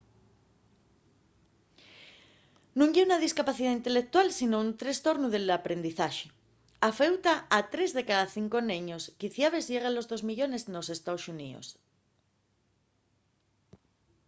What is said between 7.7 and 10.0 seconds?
3 de cada 5 neños quiciabes llegue a